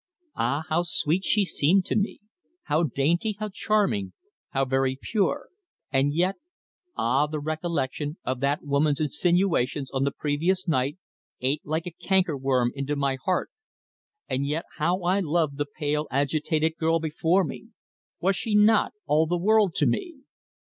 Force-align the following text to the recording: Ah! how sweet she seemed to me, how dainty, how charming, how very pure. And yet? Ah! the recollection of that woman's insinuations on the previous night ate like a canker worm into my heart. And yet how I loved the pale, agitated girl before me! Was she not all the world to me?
Ah! 0.35 0.63
how 0.67 0.81
sweet 0.81 1.23
she 1.23 1.45
seemed 1.45 1.85
to 1.85 1.95
me, 1.95 2.21
how 2.63 2.81
dainty, 2.81 3.35
how 3.37 3.49
charming, 3.53 4.13
how 4.49 4.65
very 4.65 4.97
pure. 4.99 5.49
And 5.91 6.11
yet? 6.11 6.37
Ah! 6.97 7.27
the 7.27 7.39
recollection 7.39 8.17
of 8.25 8.39
that 8.39 8.63
woman's 8.63 8.99
insinuations 8.99 9.91
on 9.91 10.03
the 10.03 10.09
previous 10.11 10.67
night 10.67 10.97
ate 11.39 11.61
like 11.63 11.85
a 11.85 11.91
canker 11.91 12.35
worm 12.35 12.71
into 12.73 12.95
my 12.95 13.15
heart. 13.23 13.51
And 14.27 14.47
yet 14.47 14.65
how 14.79 15.03
I 15.03 15.19
loved 15.19 15.57
the 15.59 15.67
pale, 15.67 16.07
agitated 16.09 16.77
girl 16.79 16.99
before 16.99 17.43
me! 17.43 17.67
Was 18.19 18.35
she 18.35 18.55
not 18.55 18.93
all 19.05 19.27
the 19.27 19.37
world 19.37 19.75
to 19.75 19.85
me? 19.85 20.15